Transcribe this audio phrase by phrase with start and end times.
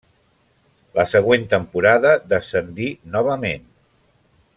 [0.99, 3.69] La següent temporada descendí novament.